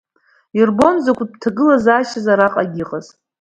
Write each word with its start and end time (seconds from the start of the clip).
Ирбон 0.59 0.95
закәытә 1.03 1.35
ҭагылазаашьаз 1.41 2.25
араҟагьы 2.33 2.79
иҟаз. 2.83 3.05